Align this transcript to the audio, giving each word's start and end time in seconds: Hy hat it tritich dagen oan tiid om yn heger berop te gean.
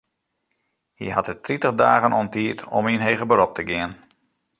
Hy 0.97 1.07
hat 1.15 1.31
it 1.33 1.43
tritich 1.45 1.75
dagen 1.83 2.15
oan 2.17 2.29
tiid 2.33 2.59
om 2.77 2.85
yn 2.93 3.05
heger 3.05 3.27
berop 3.29 3.53
te 3.55 3.63
gean. 3.69 3.93